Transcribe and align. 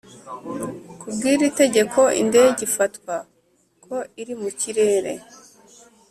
Ku 0.99 1.07
bw 1.13 1.21
iri 1.33 1.47
tegeko 1.59 2.01
indege 2.21 2.59
ifatwa 2.67 3.15
ko 3.85 3.95
iri 4.21 4.33
mu 4.41 4.49
kirere 4.59 5.13